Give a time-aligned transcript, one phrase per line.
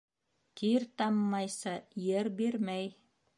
[0.61, 1.75] Тир таммайса,
[2.15, 2.91] ер бирмәй.